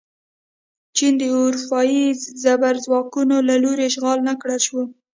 [0.95, 2.03] چین د اروپايي
[2.43, 4.81] زبرځواکونو له لوري اشغال نه کړل شو.